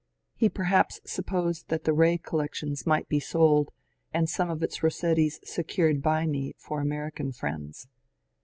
He 0.35 0.49
perhaps 0.49 0.99
supposed 1.05 1.67
that 1.67 1.83
the 1.83 1.93
Rae 1.93 2.17
collection 2.17 2.73
might 2.87 3.07
be 3.07 3.19
sold, 3.19 3.69
and 4.11 4.27
some 4.27 4.49
of 4.49 4.63
its 4.63 4.79
Bossettis 4.79 5.39
secured 5.43 6.01
by 6.01 6.25
me 6.25 6.55
for 6.57 6.81
American 6.81 7.31
friends. 7.31 7.87